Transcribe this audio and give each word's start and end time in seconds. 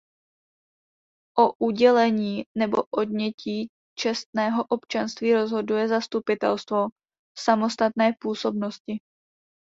O 1.37 1.53
udělení 1.65 2.43
nebo 2.57 2.83
odnětí 2.91 3.67
čestného 3.99 4.65
občanství 4.69 5.33
rozhoduje 5.33 5.87
zastupitelstvo 5.87 6.87
v 7.37 7.41
samostatné 7.41 8.15
působnosti. 8.19 8.99